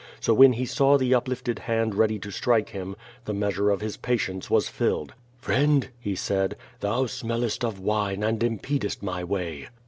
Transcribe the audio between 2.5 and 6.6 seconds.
him, the measure of his patience was filled. "Friend,*^ he said,